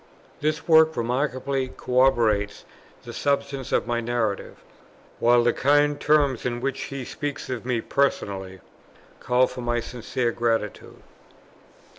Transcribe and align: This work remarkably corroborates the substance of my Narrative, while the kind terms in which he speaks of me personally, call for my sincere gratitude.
This 0.39 0.67
work 0.67 0.97
remarkably 0.97 1.67
corroborates 1.77 2.65
the 3.03 3.13
substance 3.13 3.71
of 3.71 3.85
my 3.85 3.99
Narrative, 4.01 4.55
while 5.19 5.43
the 5.43 5.53
kind 5.53 5.99
terms 6.01 6.43
in 6.43 6.59
which 6.59 6.85
he 6.85 7.05
speaks 7.05 7.51
of 7.51 7.67
me 7.67 7.81
personally, 7.81 8.61
call 9.19 9.45
for 9.45 9.61
my 9.61 9.79
sincere 9.79 10.31
gratitude. 10.31 11.03